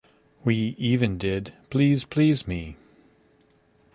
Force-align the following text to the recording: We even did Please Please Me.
We 0.43 0.73
even 0.79 1.19
did 1.19 1.53
Please 1.69 2.05
Please 2.05 2.47
Me. 2.47 2.75